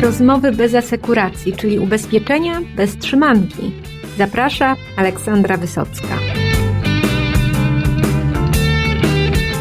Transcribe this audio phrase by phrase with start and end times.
[0.00, 3.72] Rozmowy bez asekuracji, czyli ubezpieczenia bez trzymanki.
[4.18, 6.18] Zaprasza Aleksandra Wysocka.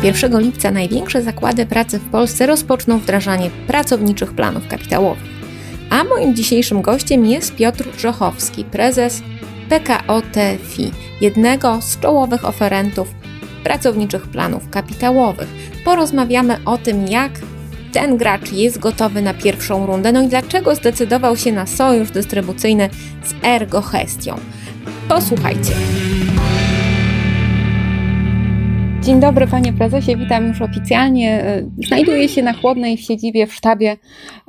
[0.03, 5.23] 1 lipca największe zakłady pracy w Polsce rozpoczną wdrażanie pracowniczych planów kapitałowych.
[5.89, 9.21] A moim dzisiejszym gościem jest Piotr Żochowski, prezes
[9.69, 13.07] PKO TFI, jednego z czołowych oferentów
[13.63, 15.47] pracowniczych planów kapitałowych.
[15.85, 17.31] Porozmawiamy o tym, jak
[17.91, 22.89] ten gracz jest gotowy na pierwszą rundę, no i dlaczego zdecydował się na sojusz dystrybucyjny
[23.23, 24.35] z Ergo Hestią.
[25.07, 25.73] Posłuchajcie.
[29.09, 31.43] Dzień dobry panie prezesie, witam już oficjalnie.
[31.43, 33.97] E, znajduję się na chłodnej w siedzibie w sztabie,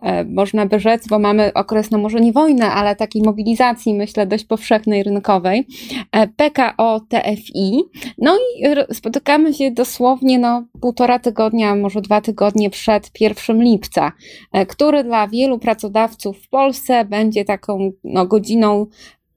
[0.02, 4.26] e, można by rzec, bo mamy okres, no może nie wojny, ale takiej mobilizacji, myślę,
[4.26, 5.66] dość powszechnej, rynkowej.
[6.12, 7.82] E, PKO TFI.
[8.18, 14.12] No i spotykamy się dosłownie no, półtora tygodnia, może dwa tygodnie przed 1 lipca,
[14.68, 18.86] który dla wielu pracodawców w Polsce będzie taką no, godziną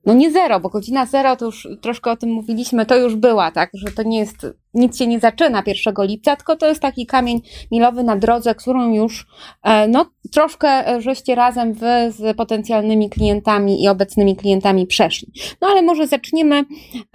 [0.06, 3.52] no nie zero, bo godzina zero to już troszkę o tym mówiliśmy, to już była,
[3.52, 7.06] tak, że to nie jest, nic się nie zaczyna 1 lipca, tylko to jest taki
[7.06, 9.28] kamień milowy na drodze, którą już,
[9.64, 15.32] e, no troszkę e, żeście razem wy z potencjalnymi klientami i obecnymi klientami przeszli.
[15.62, 16.66] No ale może zaczniemy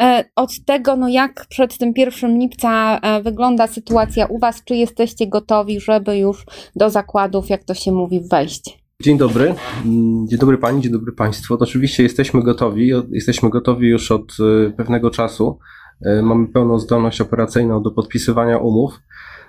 [0.00, 5.27] e, od tego, no jak przed tym 1 lipca wygląda sytuacja u was, czy jesteście
[5.27, 8.88] gotowi, żeby już do zakładów, jak to się mówi, wejść?
[9.03, 9.55] Dzień dobry.
[9.85, 11.57] Mm, dzień dobry Pani, dzień dobry Państwu.
[11.61, 12.93] Oczywiście jesteśmy gotowi.
[13.11, 15.59] Jesteśmy gotowi już od y, pewnego czasu.
[16.07, 19.01] Y, mamy pełną zdolność operacyjną do podpisywania umów.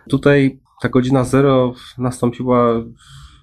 [0.10, 2.74] Tutaj ta godzina zero nastąpiła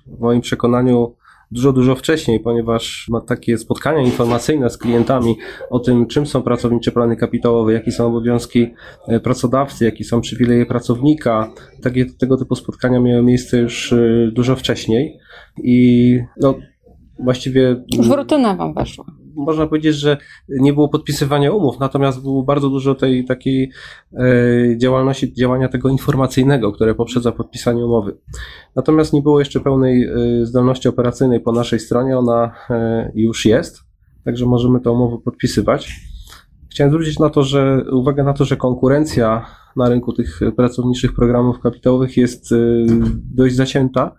[0.07, 1.17] w moim przekonaniu
[1.51, 5.37] dużo, dużo wcześniej, ponieważ ma takie spotkania informacyjne z klientami
[5.71, 8.67] o tym, czym są pracownicze plany kapitałowe, jakie są obowiązki
[9.09, 11.53] e, pracodawcy, jakie są przywileje pracownika.
[11.83, 15.19] Takie, tego typu spotkania miały miejsce już e, dużo wcześniej
[15.63, 16.55] i no,
[17.19, 17.85] właściwie...
[17.97, 20.17] Już rutyna wam weszła można powiedzieć, że
[20.49, 23.71] nie było podpisywania umów, natomiast było bardzo dużo tej takiej
[24.13, 28.17] e, działalności, działania tego informacyjnego, które poprzedza podpisanie umowy.
[28.77, 33.81] Natomiast nie było jeszcze pełnej e, zdolności operacyjnej po naszej stronie, ona e, już jest,
[34.25, 36.01] także możemy tę umowę podpisywać.
[36.71, 39.47] Chciałem zwrócić na to, że uwagę na to, że konkurencja
[39.77, 42.55] na rynku tych pracowniczych programów kapitałowych jest
[43.35, 44.17] dość zacięta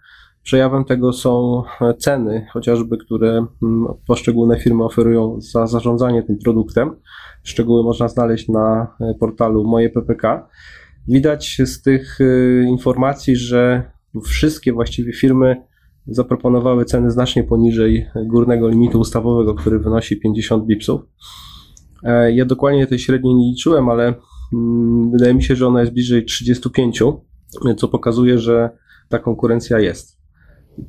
[0.48, 1.64] Przejawem tego są
[1.98, 3.30] ceny, chociażby, które
[3.64, 6.96] mm, poszczególne firmy oferują za zarządzanie tym produktem.
[7.44, 10.50] Szczegóły można znaleźć na e, portalu Moje PPK.
[11.08, 13.92] Widać z tych e, informacji, że
[14.24, 15.64] wszystkie właściwie firmy
[16.08, 21.02] zaproponowały ceny znacznie poniżej górnego limitu ustawowego, który wynosi 50 bipsów.
[22.04, 24.14] E, ja dokładnie tej średniej nie liczyłem, ale
[24.54, 27.04] mm, wydaje mi się, że ona jest bliżej 35,
[27.78, 28.70] co pokazuje, że
[29.10, 30.17] ta konkurencja jest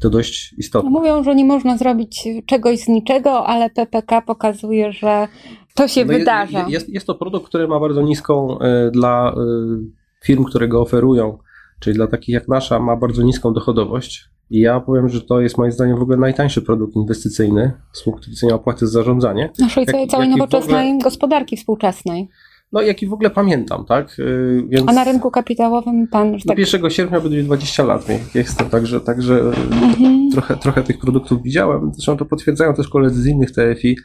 [0.00, 0.90] to dość istotne.
[0.90, 5.28] Mówią, że nie można zrobić czegoś z niczego, ale PPK pokazuje, że
[5.74, 6.66] to się no wydarza.
[6.68, 11.38] Jest, jest to produkt, który ma bardzo niską y, dla y, firm, które go oferują,
[11.80, 14.24] czyli dla takich jak nasza, ma bardzo niską dochodowość.
[14.50, 18.30] I ja powiem, że to jest moim zdaniem w ogóle najtańszy produkt inwestycyjny z punktu
[18.30, 19.50] widzenia opłaty za zarządzanie.
[19.58, 21.04] Naszej jak, całej nowoczesnej ogóle...
[21.04, 22.28] gospodarki współczesnej.
[22.72, 24.18] No, jaki w ogóle pamiętam, tak?
[24.18, 24.88] Y, więc...
[24.88, 26.32] A na rynku kapitałowym pan...
[26.32, 26.58] No, tak...
[26.58, 30.30] 1 sierpnia będzie 20 lat jestem, także, także mhm.
[30.32, 31.90] trochę, trochę tych produktów widziałem.
[31.94, 33.96] Zresztą to potwierdzają też koledzy z innych TFI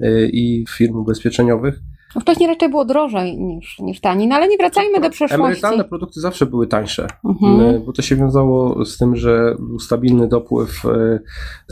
[0.00, 1.80] y, i firm ubezpieczeniowych.
[2.14, 5.44] No wcześniej raczej było drożej niż, niż taniej, no ale nie wracajmy do przeszłości.
[5.44, 7.82] Emerytalne produkty zawsze były tańsze, mhm.
[7.84, 11.20] bo to się wiązało z tym, że był stabilny dopływ, e,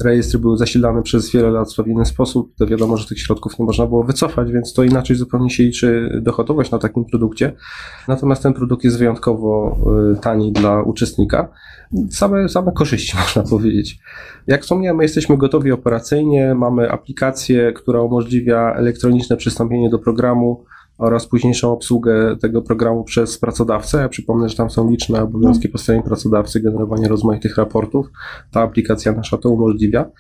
[0.05, 3.65] rejestry były zasilane przez wiele lat w stabilny sposób, to wiadomo, że tych środków nie
[3.65, 7.53] można było wycofać, więc to inaczej zupełnie się liczy dochodowość na takim produkcie.
[8.09, 9.77] Natomiast ten produkt jest wyjątkowo
[10.13, 11.49] e, tani dla uczestnika.
[12.11, 13.99] Same, same korzyści można powiedzieć.
[14.47, 20.32] Jak wspomniałem, my jesteśmy gotowi operacyjnie, mamy aplikację, która umożliwia elektroniczne przystąpienie do programu
[20.99, 23.99] oraz późniejszą obsługę tego programu przez pracodawcę.
[23.99, 28.07] Ja przypomnę, że tam są liczne obowiązki po stronie pracodawcy, generowanie rozmaitych raportów.
[28.51, 30.11] Ta aplikacja nasza to umożliwia.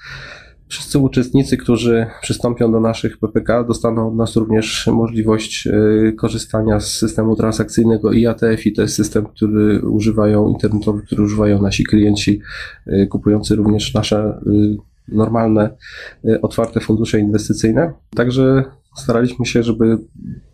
[0.68, 6.92] Wszyscy uczestnicy, którzy przystąpią do naszych PPK, dostaną od nas również możliwość e, korzystania z
[6.92, 12.40] systemu transakcyjnego IATF i to jest system, który używają internetowy, który używają nasi klienci,
[12.86, 14.42] e, kupujący również nasze e,
[15.08, 15.76] normalne,
[16.42, 17.92] otwarte fundusze inwestycyjne.
[18.16, 18.64] Także
[18.96, 19.98] staraliśmy się, żeby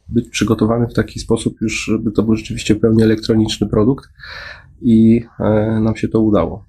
[0.08, 4.08] być przygotowany w taki sposób już, żeby to był rzeczywiście pełnie elektroniczny produkt
[4.82, 5.24] i
[5.80, 6.64] nam się to udało.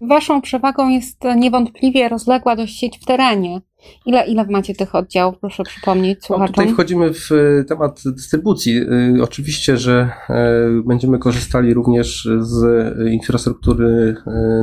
[0.00, 3.60] Waszą przewagą jest niewątpliwie rozległa dość sieć w terenie.
[4.06, 8.76] Ile, ile macie tych oddziałów, proszę przypomnieć No, tutaj wchodzimy w e, temat dystrybucji.
[8.78, 12.64] E, Oczywiście, że e, będziemy korzystali również z
[13.10, 14.16] infrastruktury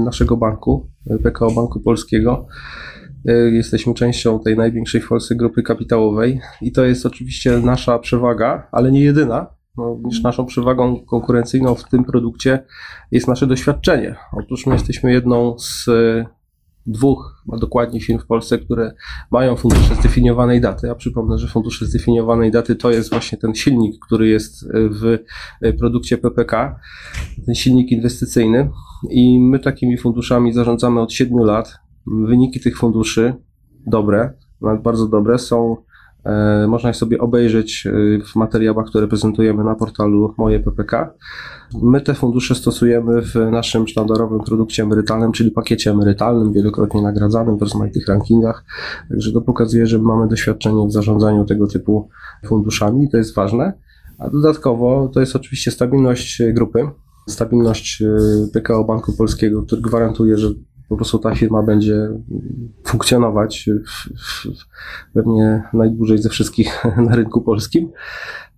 [0.05, 0.89] naszego banku,
[1.23, 2.47] PKO Banku Polskiego.
[3.51, 8.91] Jesteśmy częścią tej największej w Polsce grupy kapitałowej i to jest oczywiście nasza przewaga, ale
[8.91, 9.47] nie jedyna.
[9.77, 12.65] No, niż naszą przewagą konkurencyjną w tym produkcie
[13.11, 14.15] jest nasze doświadczenie.
[14.33, 15.89] Otóż my jesteśmy jedną z
[16.85, 18.93] dwóch, a dokładnie firm w Polsce, które
[19.31, 20.87] mają fundusze zdefiniowanej daty.
[20.87, 25.17] Ja przypomnę, że fundusze zdefiniowanej daty to jest właśnie ten silnik, który jest w
[25.79, 26.79] produkcie PPK,
[27.45, 28.69] ten silnik inwestycyjny.
[29.09, 31.75] I my takimi funduszami zarządzamy od 7 lat.
[32.07, 33.33] Wyniki tych funduszy,
[33.87, 35.77] dobre, nawet bardzo dobre, są.
[36.25, 37.91] E, można je sobie obejrzeć e,
[38.25, 41.13] w materiałach, które prezentujemy na portalu Moje PPK.
[41.81, 47.61] My te fundusze stosujemy w naszym sztandarowym produkcie emerytalnym, czyli pakiecie emerytalnym, wielokrotnie nagradzanym w
[47.61, 48.63] rozmaitych rankingach.
[49.09, 52.09] Także to pokazuje, że mamy doświadczenie w zarządzaniu tego typu
[52.45, 53.73] funduszami to jest ważne.
[54.17, 56.89] A dodatkowo to jest oczywiście stabilność grupy,
[57.27, 58.07] stabilność e,
[58.53, 60.53] PKO Banku Polskiego, który gwarantuje, że
[60.89, 62.09] po prostu ta firma będzie
[62.83, 63.69] funkcjonować
[65.13, 67.91] pewnie najdłużej ze wszystkich na rynku polskim.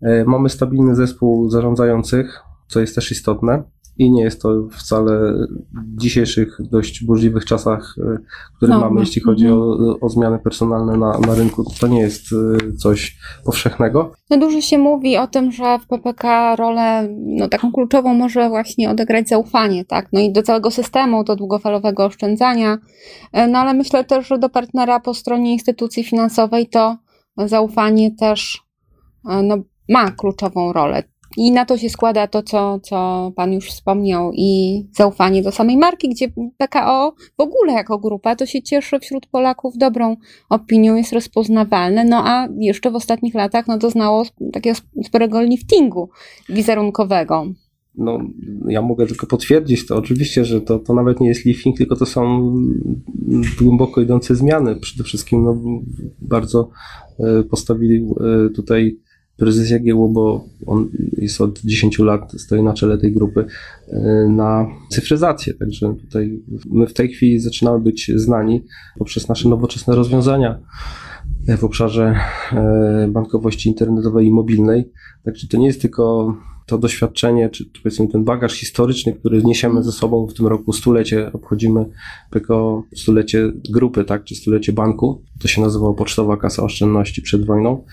[0.01, 3.63] E, Mamy stabilny zespół zarządzających, co jest też istotne.
[4.01, 5.33] I nie jest to wcale
[5.73, 8.17] w dzisiejszych dość burzliwych czasach, e,
[8.57, 11.99] które No, mamy, no, jeśli chodzi o, o zmiany personalne na, na rynku, to nie
[11.99, 14.11] jest e, coś powszechnego.
[14.29, 18.89] No dużo się mówi o tym, że w PPK rolę no, taką kluczową może właśnie
[18.89, 20.07] odegrać zaufanie, tak?
[20.13, 22.77] No i do całego systemu, do długofalowego oszczędzania.
[23.33, 26.97] E, No ale myślę też, że do partnera po stronie instytucji finansowej to
[27.37, 28.61] zaufanie też
[29.43, 29.57] no,
[29.89, 31.03] ma kluczową rolę.
[31.37, 35.77] I na to się składa to, co, co Pan już wspomniał, i zaufanie do samej
[35.77, 40.17] marki, gdzie PKO w ogóle jako grupa to się cieszy wśród Polaków dobrą
[40.49, 44.23] opinią, jest rozpoznawalne, no a jeszcze w ostatnich latach no, doznało
[44.53, 46.09] takiego sporego liftingu
[46.49, 47.47] wizerunkowego.
[47.95, 48.19] No,
[48.67, 49.95] ja mogę tylko potwierdzić to.
[49.95, 52.53] Oczywiście, że to, to nawet nie jest lifting, tylko to są
[53.61, 54.75] głęboko idące zmiany.
[54.75, 55.61] Przede wszystkim no,
[56.21, 56.69] bardzo
[57.19, 58.99] e, postawili e, tutaj
[59.37, 63.45] prezes Jagiełło, bo on jest od 10 lat, stoi na czele tej grupy,
[63.87, 65.53] e, na cyfryzację.
[65.53, 68.63] Także tutaj my w tej chwili zaczynamy być znani
[68.97, 70.59] poprzez nasze nowoczesne rozwiązania
[71.57, 72.15] w obszarze
[72.53, 74.91] e, bankowości internetowej i mobilnej.
[75.23, 76.35] Także to nie jest tylko
[76.71, 81.33] to doświadczenie, czy, powiedzmy ten bagaż historyczny, który niesiemy ze sobą w tym roku stulecie,
[81.33, 81.85] obchodzimy
[82.29, 85.21] PKO stulecie grupy, tak, czy stulecie banku.
[85.41, 87.83] To się nazywało Pocztowa Kasa Oszczędności przed wojną.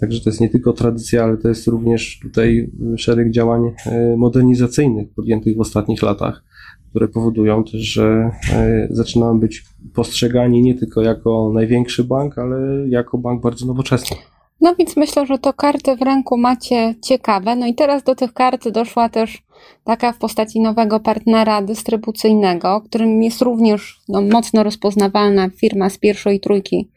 [0.00, 5.08] Także to jest nie tylko tradycja, ale to jest również tutaj szereg działań e, modernizacyjnych
[5.14, 6.44] podjętych w ostatnich latach,
[6.90, 9.64] które powodują też, że e, zaczynamy być
[9.94, 14.16] postrzegani nie tylko jako największy bank, ale jako bank bardzo nowoczesny.
[14.64, 17.56] No więc myślę, że to karty w ręku macie ciekawe.
[17.56, 19.42] No i teraz do tych kart doszła też
[19.84, 26.40] taka w postaci nowego partnera dystrybucyjnego, którym jest również no, mocno rozpoznawalna firma z pierwszej
[26.40, 26.88] trójki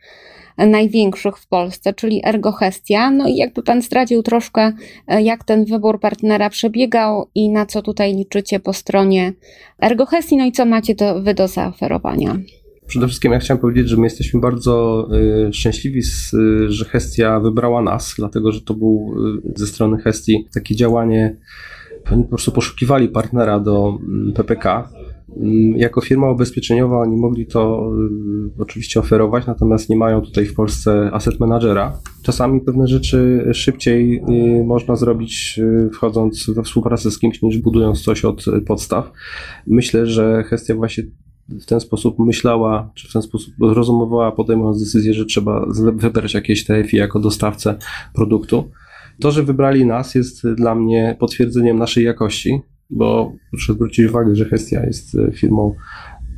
[0.58, 3.12] największych w Polsce, czyli Ergohestia.
[3.12, 4.74] No i jakby Pan zdradził troszkę,
[5.08, 9.34] e, jak ten wybór partnera przebiegał i na co tutaj liczycie po stronie
[9.84, 12.38] Ergohestii, no i co macie do, Wy do zaoferowania.
[12.88, 15.07] Przede wszystkim ja chciałem powiedzieć, że my jesteśmy bardzo
[15.48, 19.16] y, szczęśliwi, z, y, że Hestia wybrała nas, dlatego że to był
[19.48, 21.38] y, ze strony Hestii takie działanie,
[22.12, 24.89] oni po prostu poszukiwali partnera do mm, PPK.
[25.38, 27.91] Mm, Jako firma ubezpieczeniowa oni mogli to
[28.58, 32.00] y, oczywiście oferować, natomiast nie mają tutaj w Polsce asset managera.
[32.24, 34.22] Czasami pewne rzeczy szybciej
[34.60, 39.12] y, można zrobić y, wchodząc we współpracę z kimś niż budując coś od podstaw.
[39.67, 41.03] Myślę, że Hestia właśnie
[41.50, 46.66] w ten sposób myślała, czy w ten sposób rozumowała, podejmując decyzję, że trzeba wybrać jakieś
[46.66, 47.75] TFI jako dostawcę
[48.13, 48.72] produktu.
[49.20, 54.46] To, że wybrali nas, jest dla mnie potwierdzeniem naszej jakości, bo proszę zwrócić uwagę, że
[54.46, 55.74] Hestia jest e, firmą,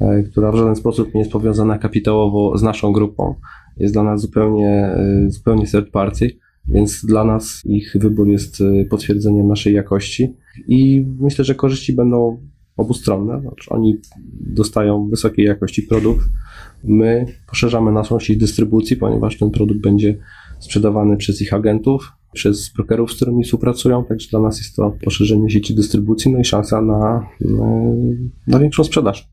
[0.01, 3.35] e, która w żaden sposób nie jest powiązana kapitałowo z naszą grupą.
[3.77, 6.37] Jest dla nas zupełnie, e, zupełnie third party,
[6.67, 10.33] więc dla nas ich wybór jest potwierdzeniem naszej jakości
[10.67, 12.37] i myślę, że korzyści będą
[12.79, 13.41] obustronne.
[13.41, 13.97] Znaczy oni
[14.39, 16.25] dostają wysokiej jakości produkt.
[16.83, 20.17] My poszerzamy naszą sieć dystrybucji, ponieważ ten produkt będzie
[20.59, 24.05] sprzedawany przez ich agentów, przez brokerów, z którymi współpracują.
[24.05, 27.27] Także dla nas jest to poszerzenie sieci dystrybucji, no i szansa na,
[28.47, 29.29] na, większą sprzedaż.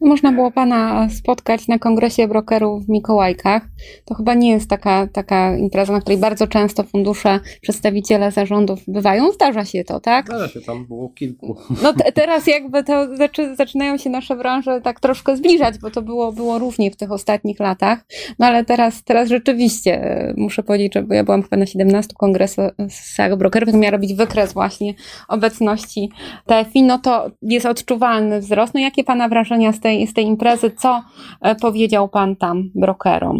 [0.00, 3.62] Można było Pana spotkać na kongresie brokerów w Mikołajkach.
[4.04, 9.32] To chyba nie jest taka, taka impreza, na której bardzo często fundusze, przedstawiciele zarządów bywają.
[9.32, 10.26] Zdarza się to, tak?
[10.26, 11.56] Zdarza się, tam było kilku.
[11.82, 16.02] No te, teraz jakby to zaczy, zaczynają się nasze branże tak troszkę zbliżać, bo to
[16.02, 18.06] było, było różnie w tych ostatnich latach.
[18.38, 23.36] No ale teraz, teraz rzeczywiście e, muszę powiedzieć, że ja byłam chyba na 17 kongresach
[23.38, 24.94] brokerów, to miała robić wykres właśnie
[25.28, 26.10] obecności
[26.46, 28.74] TFI, no to jest odczuwalny wzrost.
[28.74, 31.02] No jakie Pana wrażenia z tej, z tej imprezy, co
[31.40, 33.38] e, powiedział Pan tam brokerom?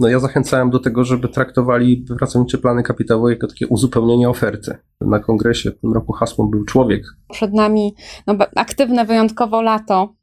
[0.00, 4.76] No ja zachęcałem do tego, żeby traktowali pracownicze plany kapitałowe jako takie uzupełnienie oferty.
[5.00, 7.02] Na kongresie w tym roku hasłem był człowiek.
[7.30, 7.94] Przed nami
[8.26, 10.14] no, aktywne wyjątkowo lato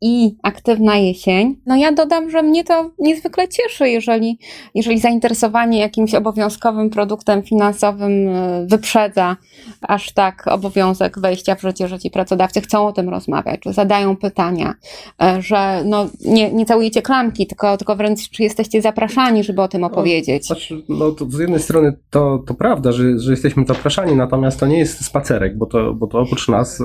[0.00, 1.56] i aktywna jesień.
[1.66, 4.38] No ja dodam, że mnie to niezwykle cieszy, jeżeli,
[4.74, 9.36] jeżeli zainteresowanie jakimś obowiązkowym produktem finansowym e, wyprzedza
[9.82, 14.16] aż tak obowiązek wejścia w życie, że ci pracodawcy chcą o tym rozmawiać, że zadają
[14.16, 14.74] pytania,
[15.22, 19.68] e, że no, nie, nie całujecie klamki, tylko, tylko wręcz czy jesteście zapraszani, żeby o
[19.68, 20.48] tym no, opowiedzieć.
[20.50, 20.56] No,
[20.88, 24.78] no to z jednej strony to, to prawda, że, że jesteśmy zapraszani, natomiast to nie
[24.78, 26.82] jest spacerek, bo to, bo to oprócz nas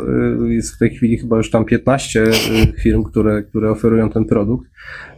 [0.50, 2.24] jest w tej chwili chyba już tam 15
[2.84, 4.70] firm, które, które oferują ten produkt.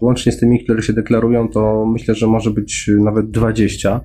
[0.02, 4.02] Łącznie z tymi, które się deklarują, to myślę, że może być nawet 20.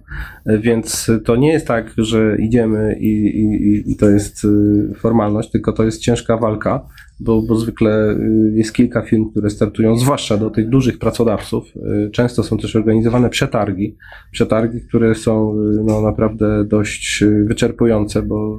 [0.46, 5.72] Więc to nie jest tak, że idziemy i, i, i to jest y, formalność, tylko
[5.72, 6.86] to jest ciężka walka
[7.20, 11.64] bo, bo zwykle y, jest kilka firm, które startują, zwłaszcza do tych dużych pracodawców.
[12.06, 13.96] Y, często są też organizowane przetargi.
[14.30, 18.58] Przetargi, które są y, no, naprawdę dość wyczerpujące, bo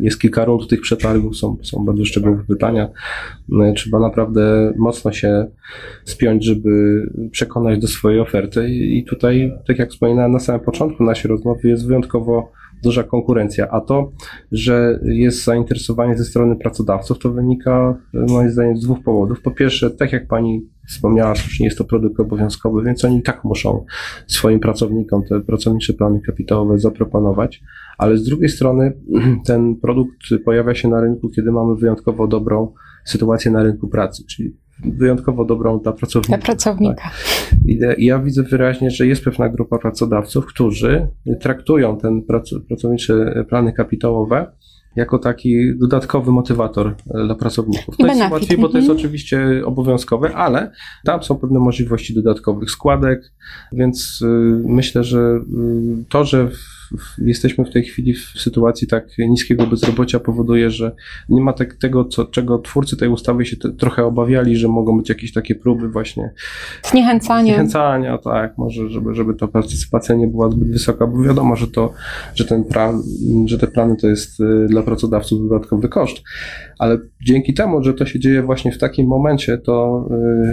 [0.00, 2.88] jest kilka rund tych przetargów, są, są bardzo szczegółowe pytania.
[3.74, 5.46] Trzeba naprawdę mocno się
[6.04, 8.68] spiąć, żeby przekonać do swojej oferty.
[8.70, 13.80] I tutaj, tak jak wspominałem na samym początku naszej rozmowy, jest wyjątkowo duża konkurencja, a
[13.80, 14.12] to,
[14.52, 19.42] że jest zainteresowanie ze strony pracodawców, to wynika moim zdaniem z dwóch powodów.
[19.42, 23.84] Po pierwsze, tak jak pani wspomniała, słusznie jest to produkt obowiązkowy, więc oni tak muszą
[24.26, 27.62] swoim pracownikom te pracownicze plany kapitałowe zaproponować,
[27.98, 28.92] ale z drugiej strony
[29.46, 32.72] ten produkt pojawia się na rynku, kiedy mamy wyjątkowo dobrą
[33.04, 36.36] sytuację na rynku pracy, czyli wyjątkowo dobrą dla pracownika.
[36.36, 37.02] Dla pracownika.
[37.02, 37.98] Tak.
[37.98, 41.08] Ja widzę wyraźnie, że jest pewna grupa pracodawców, którzy
[41.40, 42.22] traktują ten
[42.68, 44.52] pracownicze plany kapitałowe
[44.96, 47.96] jako taki dodatkowy motywator dla pracowników.
[47.96, 48.98] To jest łatwiej, bo to jest mhm.
[48.98, 50.72] oczywiście obowiązkowe, ale
[51.04, 53.32] tam są pewne możliwości dodatkowych składek,
[53.72, 54.26] więc y,
[54.64, 56.50] myślę, że y, to, że
[57.18, 60.92] jesteśmy w tej chwili w sytuacji tak niskiego bezrobocia powoduje, że
[61.28, 64.98] nie ma tak, tego, co, czego twórcy tej ustawy się te, trochę obawiali, że mogą
[64.98, 66.30] być jakieś takie próby właśnie
[66.82, 67.44] zniechęcania.
[67.44, 71.92] Zniechęcania, tak, może, żeby, żeby ta partycypacja nie była zbyt wysoka, bo wiadomo, że to,
[72.34, 73.02] że ten plan,
[73.46, 76.22] że te plany to jest y, dla pracodawców dodatkowy koszt,
[76.78, 80.08] ale dzięki temu, że to się dzieje właśnie w takim momencie, to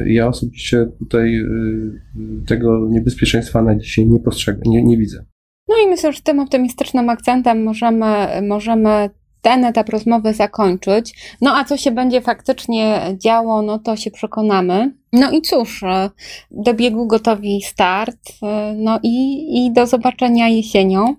[0.05, 5.25] y, ja osobiście tutaj y, tego niebezpieczeństwa na dzisiaj nie postrzegam, nie, nie widzę.
[5.67, 9.09] No i myślę, że tym optymistycznym akcentem możemy, możemy
[9.41, 11.13] ten etap rozmowy zakończyć.
[11.41, 14.93] No a co się będzie faktycznie działo, no to się przekonamy.
[15.13, 16.09] No i cóż, e,
[16.51, 21.15] do biegu gotowi start, e, no i, i do zobaczenia jesienią,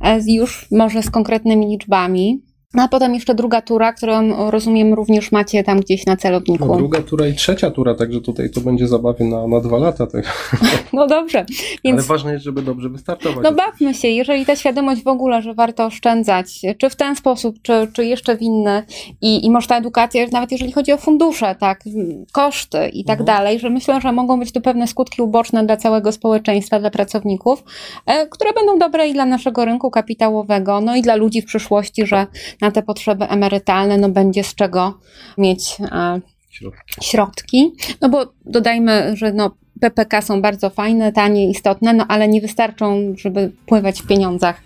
[0.00, 2.42] e, już może z konkretnymi liczbami.
[2.74, 6.66] No a potem jeszcze druga tura, którą rozumiem również macie tam gdzieś na celowniku.
[6.66, 10.06] No, druga tura i trzecia tura, także tutaj to będzie zabawy na, na dwa lata.
[10.06, 10.24] Tak.
[10.92, 11.46] No dobrze.
[11.84, 11.98] Więc...
[11.98, 13.38] Ale ważne jest, żeby dobrze wystartować.
[13.42, 17.56] No bawmy się, jeżeli ta świadomość w ogóle, że warto oszczędzać, czy w ten sposób,
[17.62, 18.82] czy, czy jeszcze w inny
[19.22, 21.84] i, i może ta edukacja, nawet jeżeli chodzi o fundusze, tak,
[22.32, 23.36] koszty i tak mhm.
[23.36, 27.64] dalej, że myślę, że mogą być tu pewne skutki uboczne dla całego społeczeństwa, dla pracowników,
[28.06, 32.06] e, które będą dobre i dla naszego rynku kapitałowego, no i dla ludzi w przyszłości,
[32.06, 32.26] że
[32.60, 34.98] na te potrzeby emerytalne no będzie z czego
[35.38, 36.94] mieć e, środki.
[37.02, 37.72] środki.
[38.00, 39.50] No bo dodajmy, że no
[39.80, 44.62] PPK są bardzo fajne, tanie, istotne, no ale nie wystarczą, żeby pływać w pieniądzach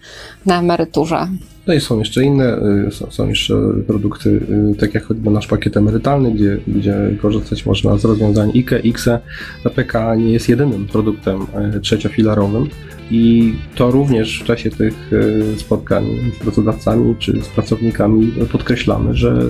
[0.47, 1.28] na emeryturze.
[1.66, 3.54] No i są jeszcze inne, y, są, są jeszcze
[3.87, 4.40] produkty,
[4.73, 9.19] y, tak jak choćby nasz pakiet emerytalny, gdzie, gdzie korzystać można z rozwiązań IKE, IKSE.
[9.64, 12.69] PPK nie jest jedynym produktem y, trzeciofilarowym
[13.11, 15.11] i to również w czasie tych
[15.57, 16.04] spotkań
[16.37, 19.42] z pracodawcami czy z pracownikami podkreślamy, że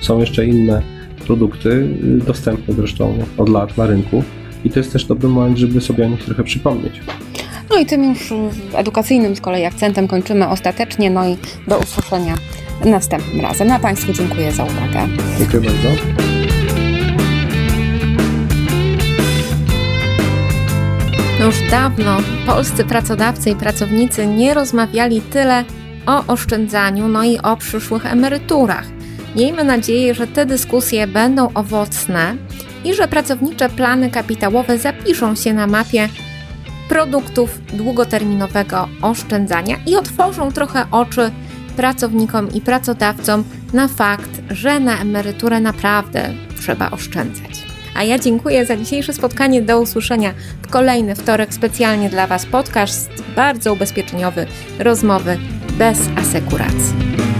[0.00, 0.82] są jeszcze inne
[1.26, 1.88] produkty
[2.26, 4.22] dostępne zresztą od lat na rynku
[4.64, 7.00] i to jest też dobry moment, żeby sobie o nich trochę przypomnieć.
[7.70, 8.32] No i tym już
[8.74, 11.36] edukacyjnym z kolei akcentem kończymy ostatecznie, no i
[11.68, 12.34] do usłyszenia
[12.84, 13.70] następnym razem.
[13.70, 15.08] A Państwu dziękuję za uwagę.
[15.38, 15.88] Dziękuję bardzo.
[21.40, 25.64] No już dawno polscy pracodawcy i pracownicy nie rozmawiali tyle
[26.06, 28.84] o oszczędzaniu, no i o przyszłych emeryturach.
[29.36, 32.36] Miejmy nadzieję, że te dyskusje będą owocne
[32.84, 36.08] i że pracownicze plany kapitałowe zapiszą się na mapie
[36.88, 41.30] produktów długoterminowego oszczędzania i otworzą trochę oczy
[41.76, 47.72] pracownikom i pracodawcom na fakt, że na emeryturę naprawdę trzeba oszczędzać.
[47.94, 49.62] A ja dziękuję za dzisiejsze spotkanie.
[49.62, 54.46] Do usłyszenia w kolejny wtorek specjalnie dla Was podcast bardzo ubezpieczeniowy,
[54.78, 55.38] rozmowy
[55.78, 57.31] bez asekuracji.